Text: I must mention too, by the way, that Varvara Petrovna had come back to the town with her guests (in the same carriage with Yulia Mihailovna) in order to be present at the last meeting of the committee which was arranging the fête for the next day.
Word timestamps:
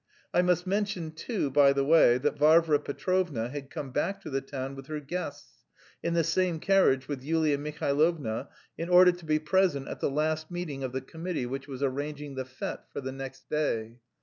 I 0.33 0.41
must 0.41 0.65
mention 0.65 1.11
too, 1.11 1.51
by 1.51 1.73
the 1.73 1.85
way, 1.85 2.17
that 2.17 2.35
Varvara 2.35 2.79
Petrovna 2.79 3.49
had 3.49 3.69
come 3.69 3.91
back 3.91 4.19
to 4.21 4.31
the 4.31 4.41
town 4.41 4.73
with 4.73 4.87
her 4.87 4.99
guests 4.99 5.59
(in 6.01 6.15
the 6.15 6.23
same 6.23 6.59
carriage 6.59 7.07
with 7.07 7.21
Yulia 7.23 7.59
Mihailovna) 7.59 8.47
in 8.79 8.89
order 8.89 9.11
to 9.11 9.25
be 9.25 9.37
present 9.37 9.87
at 9.87 9.99
the 9.99 10.09
last 10.09 10.49
meeting 10.49 10.81
of 10.83 10.91
the 10.91 11.01
committee 11.01 11.45
which 11.45 11.67
was 11.67 11.83
arranging 11.83 12.33
the 12.33 12.45
fête 12.45 12.81
for 12.91 12.99
the 12.99 13.11
next 13.11 13.47
day. 13.47 13.99